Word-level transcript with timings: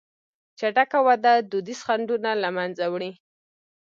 چټکه 0.59 0.99
وده 1.07 1.33
دودیز 1.51 1.79
خنډونه 1.85 2.31
له 2.43 2.49
منځه 2.57 2.83
وړي. 2.93 3.11